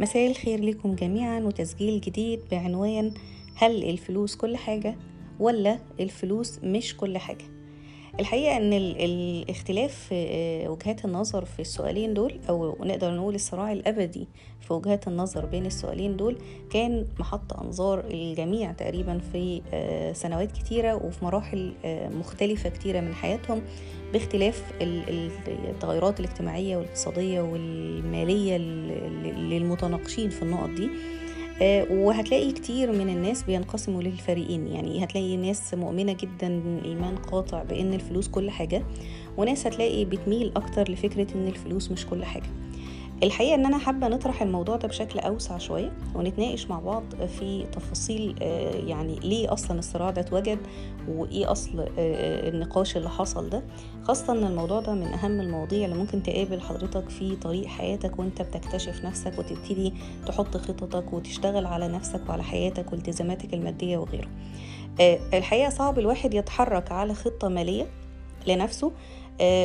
[0.00, 3.14] مساء الخير لكم جميعا وتسجيل جديد بعنوان
[3.54, 4.96] هل الفلوس كل حاجة
[5.40, 7.44] ولا الفلوس مش كل حاجة؟
[8.20, 14.28] الحقيقة ال- الاختلاف في آه، وجهات النظر في السؤالين دول أو نقدر نقول الصراع الأبدي
[14.60, 16.38] في وجهات النظر بين السؤالين دول
[16.70, 23.14] كان محط أنظار الجميع تقريبا في آه، سنوات كتيرة وفي مراحل آه، مختلفة كتيرة من
[23.14, 23.62] حياتهم
[24.12, 25.30] باختلاف ال- ال-
[25.68, 30.90] التغيرات الاجتماعية والاقتصادية والمالية لل- للمتناقشين في النقط دي.
[31.90, 34.66] وهتلاقي كتير من الناس بينقسموا للفريقين.
[34.66, 38.82] يعني هتلاقي ناس مؤمنة جدا إيمان قاطع بأن الفلوس كل حاجة
[39.36, 42.50] وناس هتلاقي بتميل أكتر لفكرة أن الفلوس مش كل حاجة.
[43.22, 47.02] الحقيقة إن أنا حابة نطرح الموضوع ده بشكل أوسع شوية ونتناقش مع بعض
[47.38, 50.58] في تفاصيل آه، يعني ليه أصلا الصراع ده اتوجد
[51.08, 53.62] وإيه أصل آه، النقاش اللي حصل ده.
[54.02, 58.42] خاصة إن الموضوع ده من أهم المواضيع اللي ممكن تقابل حضرتك في طريق حياتك وأنت
[58.42, 59.92] بتكتشف نفسك وتبتدي
[60.26, 64.28] تحط خططك وتشتغل على نفسك وعلى حياتك والتزاماتك المادية وغيره.
[65.00, 67.86] آه، الحقيقة صعب الواحد يتحرك على خطة مالية
[68.46, 68.92] لنفسه آه،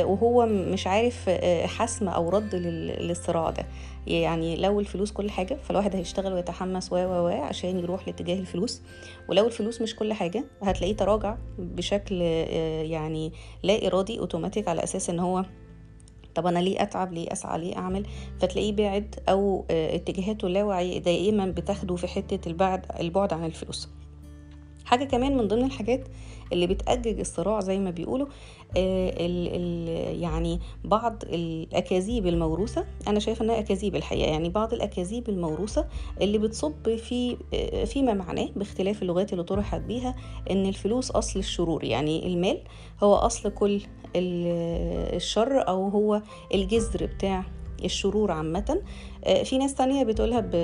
[0.04, 3.66] وهو مش عارف آه، حسم أو رد لل- للصراع ده.
[4.06, 8.82] يعني لو الفلوس كل حاجة فالواحد هيشتغل ويتحمس و و و عشان يروح لاتجاه الفلوس.
[9.28, 15.10] ولو الفلوس مش كل حاجة هتلاقيه تراجع بشكل آه، يعني لا إرادي أوتوماتيك على أساس
[15.10, 15.44] إن هو
[16.34, 18.06] طب أنا ليه أتعب ليه أسعى ليه أعمل؟
[18.40, 23.88] فتلاقيه بعد أو آه، اتجاهاته اللاواعي دائما بتاخده في حتة البعد البعد عن الفلوس.
[24.84, 26.08] حاجة كمان من ضمن الحاجات
[26.52, 28.30] اللي بتأجج الصراع زي ما بيقولوا آه،
[30.20, 35.86] يعني بعض الأكاذيب الموروثة أنا شايفة إنها أكاذيب الحقيقة يعني بعض الأكاذيب الموروثة
[36.20, 40.14] اللي بتصب في آه، فيما معناه باختلاف اللغات اللي طرحت بيها
[40.50, 42.58] إن الفلوس أصل الشرور يعني المال
[43.02, 43.80] هو أصل كل
[44.16, 46.22] ال- الشر أو هو
[46.54, 47.44] الجذر بتاع
[47.84, 48.80] الشرور عامة.
[49.24, 50.54] آه، في ناس تانية بتقولها ب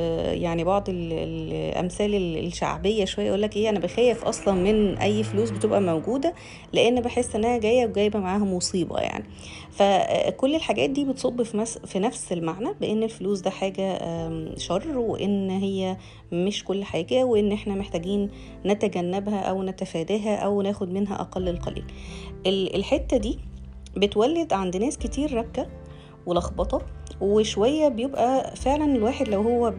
[0.43, 5.23] يعني بعض ال- الأمثال ال- الشعبية شوية يقول لك إيه أنا بخاف أصلا من أي
[5.23, 6.35] فلوس بتبقى موجودة
[6.73, 9.25] لأن بحس إنها جاية وجايبة معاها مصيبة يعني.
[9.71, 13.99] فكل الحاجات دي بتصب في, مس في نفس المعنى بأن الفلوس ده حاجة
[14.57, 15.97] شر وإن هي
[16.33, 18.31] مش كل حاجة وإن إحنا محتاجين
[18.67, 21.85] نتجنبها أو نتفاداها أو ناخد منها أقل القليل.
[22.47, 23.39] ال- الحتة دي
[23.97, 25.67] بتولد عند ناس كتير ربكة
[26.27, 26.83] ولخبطة
[27.21, 29.75] وشوية بيبقى فعلا الواحد لو هو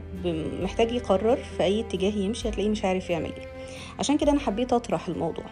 [0.62, 3.48] محتاج يقرر في أي اتجاه يمشي هتلاقيه مش عارف يعمل إيه.
[4.00, 5.46] عشان كده أنا حبيت أطرح الموضوع.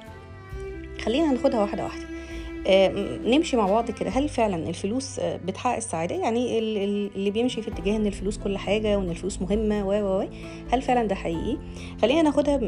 [1.05, 2.10] خلينا ناخدها واحدة واحدة.
[3.25, 4.09] نمشي مع بعض كده.
[4.09, 8.37] هل فعلا الفلوس آه، بتحقق السعادة؟ يعني ال- ال- اللي بيمشي في اتجاه إن الفلوس
[8.37, 9.91] كل حاجة وإن الفلوس مهمة و
[10.21, 10.27] و
[10.71, 11.57] هل فعلا ده حقيقي؟
[12.01, 12.59] خلينا ناخدها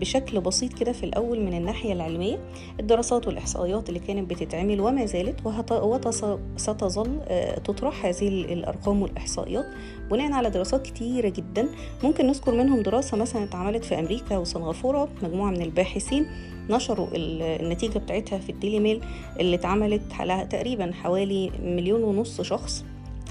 [0.00, 2.38] بشكل بسيط كده في الأول من الناحية العلمية.
[2.80, 7.20] الدراسات والإحصائيات اللي كانت بتتعمل وما زالت وستظل
[7.64, 9.64] تطرح هذه ال- الأرقام والإحصائيات
[10.10, 11.68] بناء على دراسات كتيرة جدا.
[12.04, 16.26] ممكن نذكر منهم دراسة مثلا اتعملت في أمريكا وسنغافورة مجموعة من الباحثين.
[16.70, 19.00] نشروا ال- النتيجة بتاعتها في الديلي ميل
[19.40, 22.84] اللي اتعملت على تقريبا حوالي مليون ونص شخص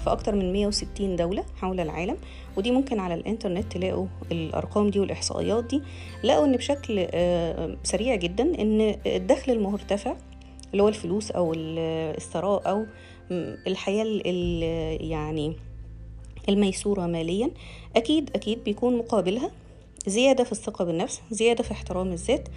[0.04, 2.18] في أكتر من 160 دولة حول العالم
[2.58, 5.82] ودي ممكن على الإنترنت تلاقوا الأرقام دي والإحصائيات دي.
[6.24, 10.16] لقوا إن بشكل آه، سريع جدا إن الدخل المرتفع
[10.72, 12.86] اللي هو الفلوس أو ال- الثراء أو
[13.68, 15.54] الحياة ال- ال- يعني
[16.50, 17.52] الميسورة ماليا
[17.96, 19.52] أكيد أكيد بيكون مقابلها
[20.08, 22.48] زيادة في الثقة بالنفس زيادة في احترام الذات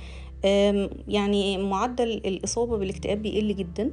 [1.09, 3.91] يعني معدل الإصابة بالاكتئاب بيقل جدا.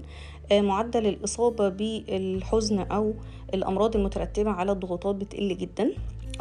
[0.51, 3.13] أم، معدل الإصابة بالحزن أو
[3.53, 5.91] الأمراض المترتبة على الضغوطات بتقل جدا.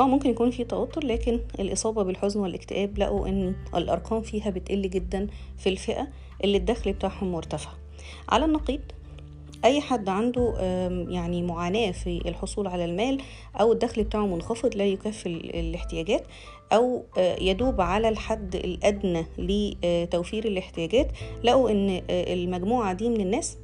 [0.00, 5.26] آه ممكن يكون في توتر لكن الإصابة بالحزن والاكتئاب لقوا إن الأرقام فيها بتقل جدا
[5.58, 6.08] في الفئة
[6.44, 7.70] اللي الدخل بتاعهم مرتفع.
[8.28, 8.80] على النقيض
[9.64, 10.54] أي حد عنده
[11.08, 13.20] يعني معاناة في الحصول على المال
[13.60, 16.26] أو الدخل بتاعه منخفض لا يكفي ال- الاحتياجات
[16.72, 21.08] أو آه، يدوب على الحد الأدنى لتوفير الاحتياجات
[21.44, 23.58] لقوا إن آه، المجموعة دي من الناس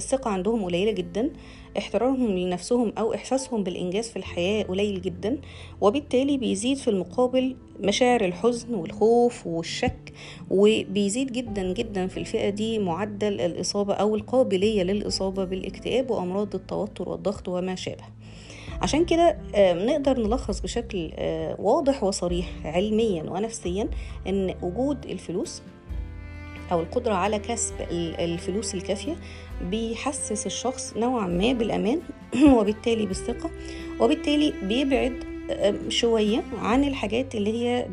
[0.00, 1.30] الثقة عندهم قليلة جدا
[1.78, 5.38] احترامهم لنفسهم أو إحساسهم بالإنجاز في الحياة قليل جدا
[5.80, 10.12] وبالتالي بيزيد في المقابل مشاعر الحزن والخوف والشك
[10.50, 17.48] وبيزيد جدا جدا في الفئة دي معدل الإصابة أو القابلية للإصابة بالاكتئاب وأمراض التوتر والضغط
[17.48, 18.04] وما شابه.
[18.82, 23.88] عشان كده آه، نقدر نلخص بشكل آه، واضح وصريح علميا ونفسيا
[24.26, 25.62] إن وجود الفلوس
[26.72, 29.16] أو القدرة على كسب ال- الفلوس الكافية
[29.70, 32.00] بيحسس الشخص نوعا ما بالأمان
[32.58, 33.50] وبالتالي بالثقة
[34.00, 37.88] وبالتالي بيبعد آه، شوية عن الحاجات اللي هي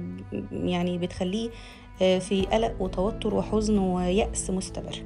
[0.51, 1.49] يعني بتخليه
[2.01, 5.03] آه، في قلق وتوتر وحزن ويأس مستمر.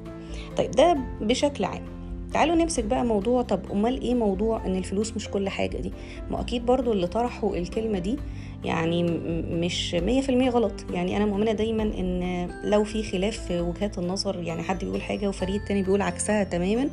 [0.56, 2.01] طيب ده بشكل عام.
[2.32, 5.92] تعالوا نمسك بقى موضوع طب أمال إيه موضوع إن الفلوس مش كل حاجة دي؟
[6.30, 8.18] ما أكيد برضو اللي طرحوا الكلمة دي
[8.64, 9.02] يعني
[9.50, 10.72] مش مية في المية غلط.
[10.92, 15.28] يعني أنا مؤمنة دايما إن لو في خلاف في وجهات النظر يعني حد بيقول حاجة
[15.28, 16.90] وفريق تاني بيقول عكسها تماما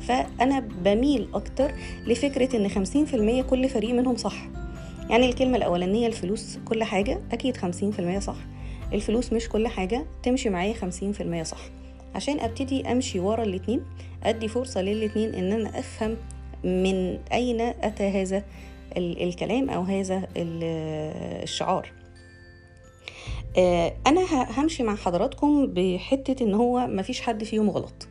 [0.00, 1.28] فأنا بميل
[2.54, 4.48] إن خمسين في المية كل فريق منهم صح.
[5.10, 6.84] يعني الكلمة الأولانية الفلوس كل
[7.56, 8.36] خمسين في المية صح.
[8.92, 11.60] الفلوس مش كل حاجة تمشي معايا خمسين في المية صح.
[12.14, 13.80] عشان أبتدي أمشي ورا الاتنين
[14.24, 16.16] أدي فرصة للاتنين إن أنا أفهم
[16.64, 18.44] من أين أتى هذا
[18.96, 21.92] الكلام أو هذا الشعار.
[24.06, 28.08] أنا همشي مع حضراتكم بحتة إن هو مفيش حد فيهم غلط.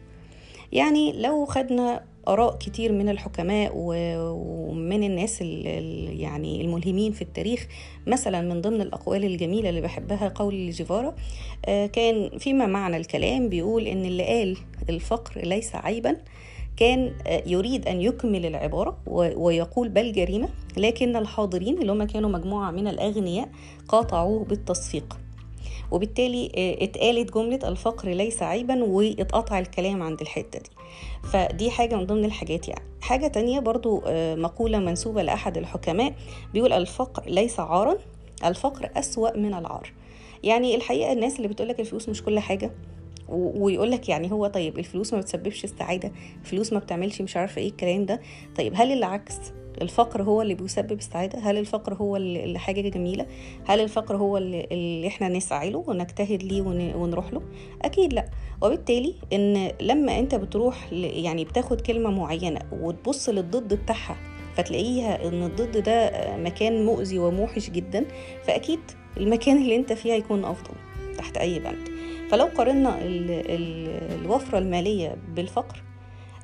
[0.71, 7.68] يعني لو خدنا آراء كتير من الحكماء ومن الناس يعني الملهمين في التاريخ
[8.07, 11.15] مثلا من ضمن الأقوال الجميلة اللي بحبها قول جيفارا
[11.65, 14.57] كان فيما معنى الكلام بيقول إن اللي قال
[14.89, 16.18] الفقر ليس عيبا
[16.77, 17.13] كان
[17.45, 18.97] يريد أن يكمل العبارة
[19.38, 23.50] ويقول بل جريمة لكن الحاضرين اللي هم كانوا مجموعة من الأغنياء
[23.88, 25.17] قاطعوه بالتصفيق.
[25.91, 26.51] وبالتالي
[26.81, 30.69] اتقالت جملة الفقر ليس عيبا واتقطع الكلام عند الحتة دي.
[31.33, 32.83] فدي حاجة من ضمن الحاجات يعني.
[33.01, 34.03] حاجة تانية برضو
[34.35, 36.13] مقولة منسوبة لأحد الحكماء
[36.53, 37.97] بيقول الفقر ليس عارا
[38.45, 39.91] الفقر أسوأ من العار.
[40.44, 42.71] يعني الحقيقة الناس اللي بتقولك الفلوس مش كل حاجة
[43.29, 47.69] ويقول لك يعني هو طيب الفلوس ما بتسببش السعاده الفلوس ما بتعملش مش عارفة إيه
[47.69, 48.21] الكلام ده.
[48.57, 49.35] طيب هل العكس
[49.81, 53.25] الفقر هو اللي بيسبب السعاده هل الفقر هو اللي حاجة جميلة؟
[53.65, 56.62] هل الفقر هو اللي, إحنا نسعى له ونجتهد ليه
[56.95, 57.41] ونروح له؟
[57.81, 58.25] أكيد لأ.
[58.62, 64.15] وبالتالي إن لما أنت بتروح يعني بتاخد كلمة معينة وتبص للضد بتاعها
[64.56, 68.06] فتلاقيها إن الضد ده مكان مؤذي وموحش جدا
[68.44, 68.79] فأكيد
[69.17, 70.74] المكان اللي أنت فيه هيكون أفضل
[71.17, 71.89] تحت أي بند.
[72.29, 73.88] فلو قارنا ال ال
[74.21, 75.83] الوفرة المالية بالفقر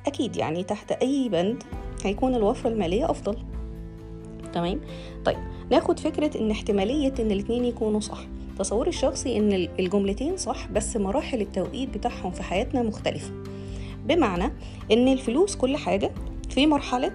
[0.06, 1.62] أكيد يعني تحت أي بند
[2.06, 3.36] هيكون الوفرة المالية أفضل.
[4.52, 4.80] تمام؟
[5.24, 5.38] طيب
[5.70, 8.18] ناخد فكرة إن احتمالية إن الاتنين يكونوا صح.
[8.58, 13.30] تصوري الشخصي إن الجملتين صح بس مراحل التوقيت بتاعهم في حياتنا مختلفة.
[14.06, 14.52] بمعنى
[14.92, 16.10] إن الفلوس كل حاجة
[16.50, 17.12] في مرحلة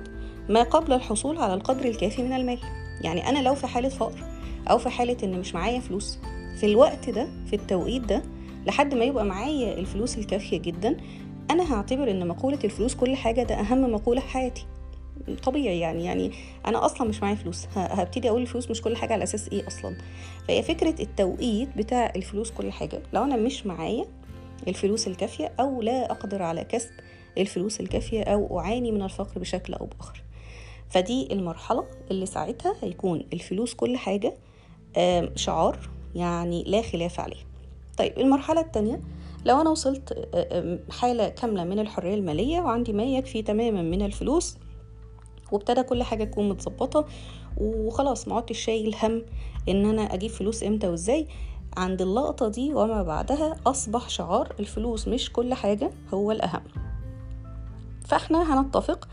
[0.50, 2.60] ما قبل الحصول على القدر الكافي من المال.
[3.02, 4.24] يعني أنا لو في حالة فقر
[4.70, 6.20] أو في حالة إن مش معايا فلوس
[6.60, 8.24] في الوقت ده في التوقيت ده
[8.68, 10.98] لحد ما يبقى معايا الفلوس الكافية جدا
[11.52, 14.66] أنا هعتبر إن مقولة الفلوس كل حاجة ده أهم مقولة في حياتي.
[15.44, 16.32] طبيعي يعني يعني
[16.66, 17.68] أنا أصلا مش معايا فلوس.
[17.76, 19.98] هبتدي أقول الفلوس مش كل حاجة على أساس إيه أصلا؟
[20.48, 23.02] فهي فكرة التوقيت بتاع الفلوس كل حاجة.
[23.14, 24.06] لو أنا مش معايا
[24.68, 26.92] الفلوس الكافية أو لا أقدر على كسب
[27.38, 30.24] الفلوس الكافية أو أعاني من الفقر بشكل أو بآخر.
[30.90, 34.34] فدي المرحلة اللي ساعتها هيكون الفلوس كل حاجة
[35.36, 35.80] شعار
[36.16, 37.44] يعني لا خلاف عليه.
[37.98, 39.02] طيب المرحلة التانية
[39.46, 40.30] لو أنا وصلت
[40.92, 44.58] حالة كاملة من الحرية المالية وعندي ما يكفي تماما من الفلوس
[45.54, 47.06] وابتدى كل حاجة تكون متظبطة.
[47.58, 49.22] وخلاص ما عدتش شايل هم
[49.70, 51.28] إن أنا أجيب فلوس إمتى وإزاي.
[51.78, 56.64] عند اللقطة دي وما بعدها أصبح شعار الفلوس مش كل حاجة هو الأهم.
[58.06, 59.08] فإحنا هنتفق.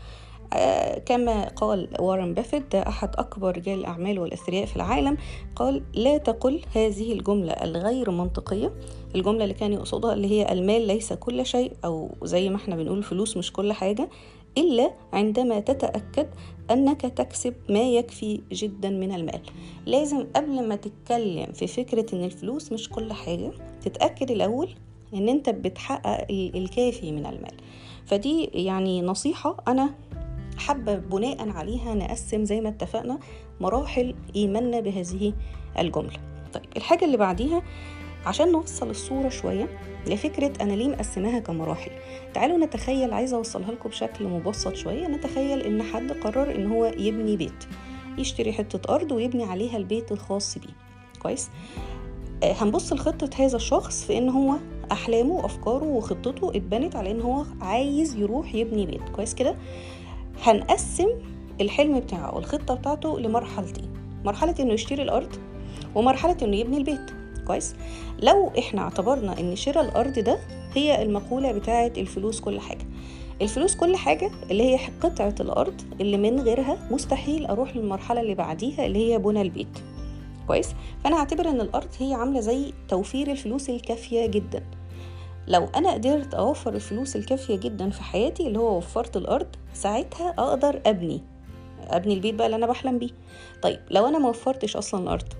[1.05, 5.17] كما قال وارن بافيت ده أحد أكبر رجال الأعمال والأثرياء في العالم
[5.55, 8.73] قال لا تقل هذه الجملة الغير منطقية.
[9.15, 12.97] الجملة اللي كان يقصدها اللي هي المال ليس كل شيء أو زي ما إحنا بنقول
[12.97, 14.09] الفلوس مش كل حاجة.
[14.57, 16.27] إلا عندما تتأكد
[16.71, 19.41] أنك تكسب ما يكفي جدا من المال.
[19.85, 24.69] لازم قبل ما تتكلم في فكرة أن الفلوس مش كل حاجة تتأكد الأول
[25.13, 27.53] أن أنت بتحقق الكافي من المال.
[28.05, 29.93] فدي يعني نصيحة أنا
[30.57, 33.19] حابة بناء عليها نقسم زي ما اتفقنا
[33.61, 35.33] مراحل إيماننا بهذه
[35.79, 36.19] الجملة.
[36.53, 37.61] طيب الحاجة اللي بعديها
[38.25, 39.67] عشان نوصل الصورة شوية
[40.07, 41.91] لفكرة أنا ليه مقسماها كمراحل؟
[42.33, 47.37] تعالوا نتخيل عايزة أوصلها لكم بشكل مبسط شوية نتخيل إن حد قرر إن هو يبني
[47.37, 47.63] بيت
[48.17, 50.73] يشتري حتة أرض ويبني عليها البيت الخاص بيه.
[51.19, 51.49] كويس؟
[52.43, 54.55] آه هنبص لخطة هذا الشخص في إن هو
[54.91, 59.09] أحلامه وأفكاره وخطته اتبنت على إن هو عايز يروح يبني بيت.
[59.15, 59.55] كويس كده؟
[60.43, 61.07] هنقسم
[61.61, 63.89] الحلم بتاعه والخطة بتاعته لمرحلتين
[64.25, 65.35] مرحلة إنه يشتري الأرض
[65.95, 67.20] ومرحلة إنه يبني البيت.
[67.51, 67.75] كويس.
[68.19, 70.39] لو إحنا اعتبرنا إن شراء الأرض ده
[70.75, 72.85] هي المقولة بتاعة الفلوس كل حاجة.
[73.41, 78.85] الفلوس كل حاجة اللي هي قطعة الأرض اللي من غيرها مستحيل أروح للمرحلة اللي بعديها
[78.85, 79.77] اللي هي بنى البيت.
[80.47, 80.69] كويس؟
[81.03, 84.63] فأنا هعتبر إن الأرض هي عاملة زي توفير الفلوس الكافية جدا.
[85.47, 90.81] لو أنا قدرت أوفر الفلوس الكافية جدا في حياتي اللي هو وفرت الأرض ساعتها أقدر
[90.85, 91.21] أبني
[91.87, 93.09] أبني البيت بقى اللي أنا بحلم بيه.
[93.61, 95.33] طيب لو أنا ما وفرتش أصلا الأرض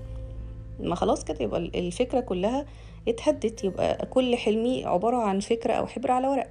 [0.84, 2.66] ما خلاص كده يبقى الفكرة كلها
[3.08, 6.48] اتهدت يبقى كل حلمي عبارة عن فكرة أو حبر على ورق.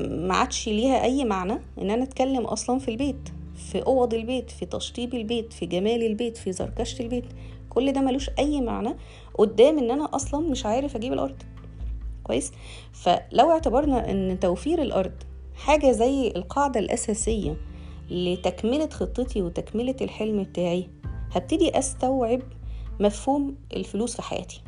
[0.00, 3.28] ما عادش ليها أي معنى إن أنا أتكلم أصلا في البيت
[3.70, 7.24] في أوض البيت في تشطيب البيت في جمال البيت في زركشه البيت.
[7.68, 8.96] كل ده ملوش أي معنى
[9.38, 11.42] قدام إن أنا أصلا مش عارف أجيب الأرض.
[12.24, 12.52] كويس؟
[12.92, 15.12] فلو اعتبرنا إن توفير الأرض
[15.56, 17.56] حاجة زي القاعدة الأساسية
[18.10, 20.88] لتكملة خطتي وتكملة الحلم بتاعي
[21.32, 22.40] هبتدي أستوعب
[23.00, 24.62] مفهوم الفلوس في حياتي.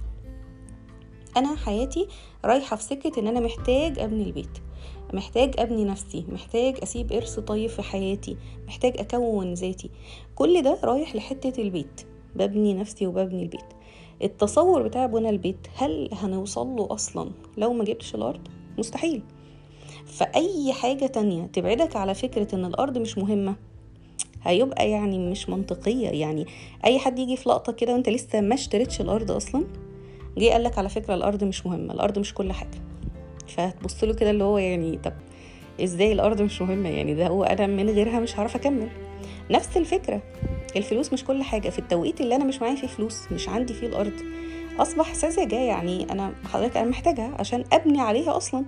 [1.36, 2.08] أنا حياتي
[2.44, 4.58] رايحة في سكة إن أنا محتاج أبني البيت
[5.14, 8.36] محتاج أبني نفسي محتاج أسيب إرث طيب في حياتي
[8.66, 9.90] محتاج أكون ذاتي.
[10.34, 13.64] كل ده رايح لحتة البيت ببني نفسي وببني البيت.
[14.22, 18.48] التصور بتاع بنى البيت هل هنوصل له أصلا؟ لو ما جبتش الأرض
[18.78, 19.22] مستحيل.
[20.06, 23.56] فأي حاجة تانية تبعدك على فكرة إن الأرض مش مهمة
[24.44, 26.08] هيبقى يعني مش منطقية.
[26.08, 26.46] يعني
[26.84, 29.64] أي حد يجي في لقطة كده وأنت لسه ما اشتريتش الأرض أصلا
[30.38, 32.82] جه قال لك على فكرة الأرض مش مهمة الأرض مش كل حاجة.
[33.48, 35.12] فهتبص له كده اللي هو يعني طب
[35.82, 38.88] إزاي الأرض مش مهمة؟ يعني ده هو أنا من غيرها مش هعرف أكمل.
[39.50, 40.22] نفس الفكرة
[40.76, 41.68] الفلوس مش كل حاجة.
[41.70, 44.12] في التوقيت اللي أنا مش معايا فيه فلوس مش عندي فيه الأرض
[44.80, 48.64] أصبح ساذجة يعني أنا حضرتك أنا محتاجها عشان أبني عليها أصلا.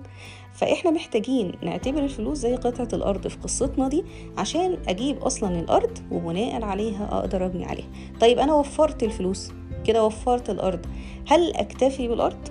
[0.53, 4.03] فإحنا محتاجين نعتبر الفلوس زي قطعة الأرض في قصتنا دي
[4.37, 7.87] عشان أجيب أصلا الأرض وبناء عليها أقدر أبني عليها.
[8.21, 9.51] طيب أنا وفرت الفلوس
[9.85, 10.85] كده وفرت الأرض
[11.27, 12.47] هل أكتفي بالأرض؟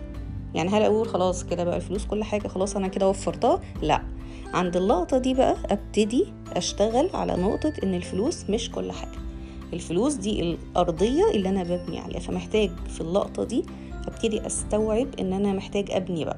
[0.55, 4.03] يعني هل أقول خلاص كده بقى الفلوس كل حاجة خلاص أنا كده وفرتها؟ لا.
[4.55, 9.24] عند اللقطة دي بقى أبتدي أشتغل على نقطة إن الفلوس مش كل حاجة.
[9.75, 13.65] الفلوس دي الأرضية اللي أنا ببني عليها فمحتاج في اللقطة دي
[14.09, 16.37] أبتدي أستوعب إن أنا محتاج أبني بقى.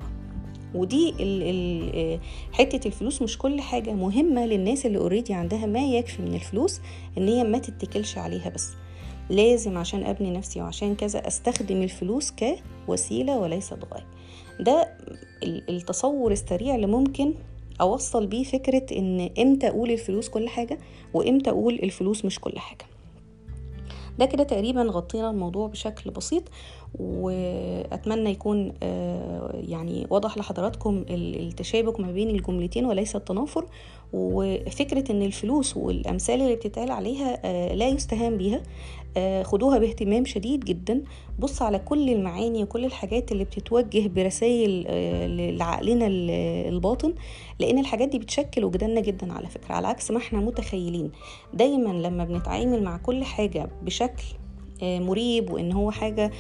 [0.75, 2.21] ودي ال ال
[2.53, 6.81] حتة الفلوس مش كل حاجة مهمة للناس اللي اوريدي عندها ما يكفي من الفلوس
[7.19, 8.69] إن هي ما تتكلش عليها بس.
[9.31, 12.33] لازم عشان أبني نفسي وعشان كذا أستخدم الفلوس
[12.87, 14.07] كوسيلة وليست غايه
[14.61, 14.89] ده
[15.69, 17.35] التصور السريع اللي ممكن
[17.81, 20.79] أوصل بيه فكرة إن إمتى أقول الفلوس كل حاجة
[21.15, 22.85] وإمتى أقول الفلوس مش كل حاجة.
[24.19, 26.43] ده كده تقريبا غطينا الموضوع بشكل بسيط.
[27.01, 28.73] وأتمنى يكون
[29.69, 33.65] يعني واضح لحضراتكم التشابك ما بين الجملتين وليس التنافر
[34.13, 37.41] وفكرة إن الفلوس والأمثال اللي بتتقال عليها
[37.75, 38.63] لا يستهان بيها.
[39.43, 41.03] خدوها باهتمام شديد جدا.
[41.39, 44.87] بص على كل المعاني وكل الحاجات اللي بتتوجه برسائل
[45.59, 46.07] لعقلنا
[46.69, 47.15] الباطن
[47.59, 51.11] لأن الحاجات دي بتشكل وجداننا جدا على فكرة على عكس ما إحنا متخيلين.
[51.55, 54.25] دايما لما بنتعامل مع كل حاجة بشكل
[54.83, 56.31] مريب وإن هو حاجة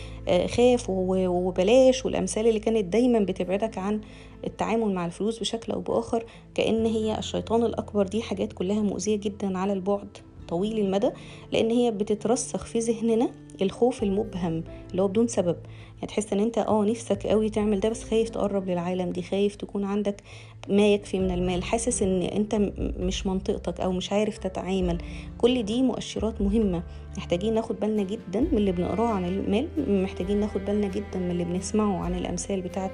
[0.47, 4.00] خاف وبلاش والأمثال اللي كانت دايما بتبعدك عن
[4.47, 6.25] التعامل مع الفلوس بشكل أو بآخر
[6.55, 8.07] كأن هي الشيطان الأكبر.
[8.07, 10.09] دي حاجات كلها مؤذية جدا على البعد
[10.49, 11.11] طويل المدى
[11.52, 13.31] لأن هي بتترسخ في ذهننا.
[13.62, 15.56] الخوف المبهم اللي هو بدون سبب.
[15.96, 19.56] يعني تحس إن أنت آه نفسك قوي تعمل ده بس خايف تقرب للعالم دي خايف
[19.56, 20.22] تكون عندك
[20.68, 21.62] ما يكفي من المال.
[21.62, 22.54] حاسس إن أنت
[22.98, 24.98] مش منطقتك أو مش عارف تتعامل.
[25.38, 26.82] كل دي مؤشرات مهمة.
[27.16, 29.68] محتاجين ناخد بالنا جدا من اللي بنقراه عن المال.
[30.02, 32.92] محتاجين ناخد بالنا جدا من اللي بنسمعه عن الأمثال بتاعت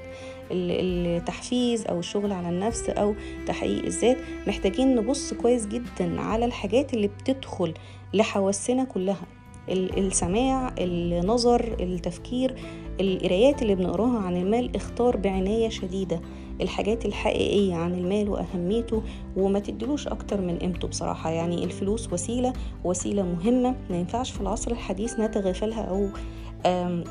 [0.50, 3.14] التحفيز أو الشغل على النفس أو
[3.46, 4.16] تحقيق الذات.
[4.46, 7.74] محتاجين نبص كويس جدا على الحاجات اللي بتدخل
[8.14, 9.26] لحواسنا كلها.
[9.68, 12.54] السماع النظر التفكير
[13.00, 16.20] القرايات اللي بنقراها عن المال اختار بعناية شديدة.
[16.60, 19.02] الحاجات الحقيقية عن المال وأهميته
[19.36, 21.30] وما تدلوش أكتر من قيمته بصراحة.
[21.30, 22.52] يعني الفلوس وسيلة
[22.84, 23.74] وسيلة مهمة.
[23.90, 26.08] ما ينفعش في العصر الحديث نتغافلها أو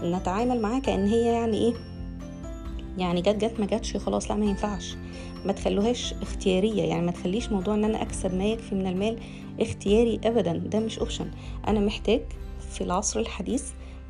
[0.03, 1.73] نتعامل معاها كأن هي يعني إيه
[2.97, 4.31] يعني جت جت ما جاتش خلاص.
[4.31, 4.95] لا ما ينفعش.
[5.45, 6.83] ما تخلوهاش اختيارية.
[6.83, 9.17] يعني ما تخليش موضوع إن أنا أكسب ما يكفي من المال
[9.59, 10.53] اختياري ابدا.
[10.53, 11.31] ده مش option.
[11.67, 12.21] أنا محتاج
[12.71, 13.63] في العصر الحديث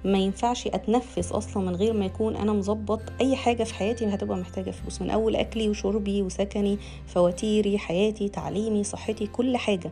[0.06, 4.38] ما ينفعش أتنفس أصلا من غير ما يكون أنا مظبط أي حاجة في حياتي هتبقى
[4.38, 6.78] محتاجة فلوس من أول أكلي وشربي وسكني
[7.08, 9.92] فواتيري حياتي تعليمي صحتي كل حاجة.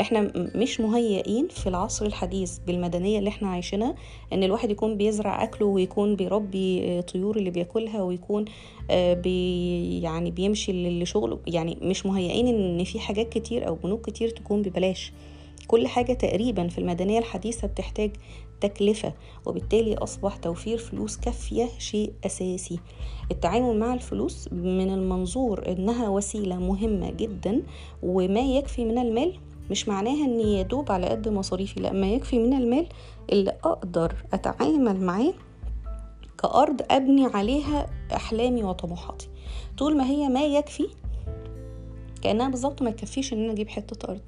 [0.00, 3.94] إحنا مش مهيئين في العصر الحديث بالمدنية اللي إحنا عايشينها
[4.32, 8.44] إن الواحد يكون بيزرع أكله ويكون بيربي طيور اللي بياكلها ويكون
[8.90, 11.38] بي يعني بيمشي لشغله.
[11.46, 15.12] يعني مش مهيئين إن في حاجات كتير أو بنوك كتير تكون ببلاش.
[15.68, 18.10] كل حاجة تقريبا في المدنية الحديثة بتحتاج
[18.60, 19.12] تكلفة
[19.46, 22.80] وبالتالي أصبح توفير فلوس كافية شيء أساسي.
[23.30, 27.62] التعامل مع الفلوس من المنظور إنها وسيلة مهمة جدا
[28.02, 29.38] وما يكفي من المال
[29.70, 32.86] مش معناها إني يدوب على قد مصاريفي لا ما يكفي من المال
[33.32, 35.34] اللي أقدر أتعامل معاه
[36.38, 39.28] كأرض أبني عليها أحلامي وطموحاتي.
[39.78, 40.88] طول ما هي ما يكفي
[42.22, 44.20] كأنها بالظبط ما تكفيش إن أنا أجيب حتة أرض.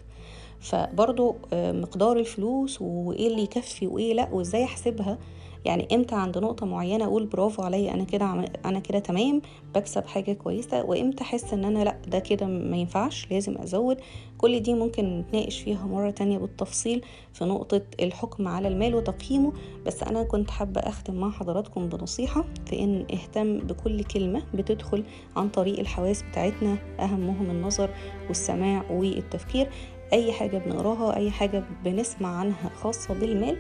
[0.61, 5.19] فبرضو مقدار الفلوس وإيه اللي يكفي وإيه لأ وإزاي أحسبها.
[5.65, 9.43] يعني إمتى عند نقطة معينة أقول برافو عليا أنا كده أنا كده تمام
[9.75, 13.97] بكسب حاجة كويسة وإمتى أحس إن أنا لأ ده كده ما ينفعش لازم أزود.
[14.39, 19.53] كل دي ممكن نتناقش فيها مرة تانية بالتفصيل في نقطة الحكم على المال وتقييمه.
[19.87, 25.05] بس أنا كنت حابة أختم مع حضراتكم بنصيحة في إن اهتم بكل كلمة بتدخل
[25.37, 27.91] عن طريق الحواس بتاعتنا أهمهم النظر
[28.29, 29.69] والسماع والتفكير.
[30.13, 33.57] أي حاجة بنقراها أي حاجة بنسمع عنها خاصة بالمال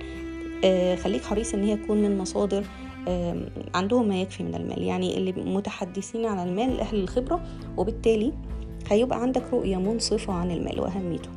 [0.64, 2.64] آه خليك حريص إن هي تكون من مصادر
[3.74, 4.82] عندهم ما يكفي من المال.
[4.82, 7.40] يعني اللي متحدثين عن المال أهل الخبرة
[7.76, 8.32] وبالتالي
[8.90, 11.30] هيبقى عندك رؤية منصفة عن المال وأهميته.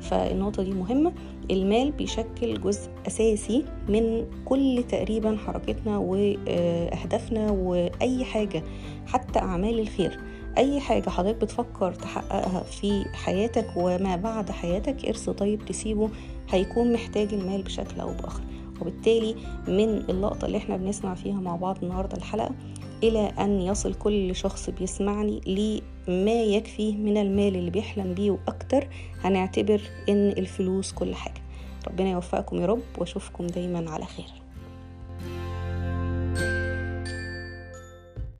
[0.00, 1.12] فالنقطة دي مهمة.
[1.50, 8.62] المال بيشكل جزء أساسي من كل تقريبا حركتنا وأهدافنا وأي حاجة
[9.06, 10.18] حتى أعمال الخير.
[10.58, 16.10] أي حاجة حضرتك بتفكر تحققها في حياتك وما بعد حياتك ارث طيب تسيبه
[16.50, 18.42] هيكون محتاج المال بشكل أو بآخر.
[18.80, 19.34] وبالتالي
[19.68, 22.50] من اللقطة اللي إحنا بنسمع فيها مع بعض النهاردة الحلقة
[23.02, 28.88] إلى أن يصل كل شخص بيسمعني لما يكفيه من المال اللي بيحلم بيه وأكتر
[29.24, 31.42] هنعتبر إن الفلوس كل حاجة.
[31.88, 34.43] ربنا يوفقكم يا رب وأشوفكم دايما على خير.